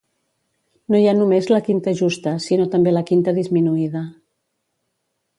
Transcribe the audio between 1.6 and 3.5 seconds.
quinta justa, sinó també la quinta